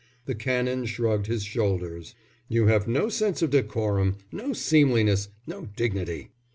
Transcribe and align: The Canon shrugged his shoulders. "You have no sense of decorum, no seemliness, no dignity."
The 0.25 0.33
Canon 0.33 0.87
shrugged 0.87 1.27
his 1.27 1.43
shoulders. 1.43 2.15
"You 2.47 2.65
have 2.65 2.87
no 2.87 3.07
sense 3.07 3.43
of 3.43 3.51
decorum, 3.51 4.17
no 4.31 4.51
seemliness, 4.51 5.29
no 5.45 5.67
dignity." 5.75 6.31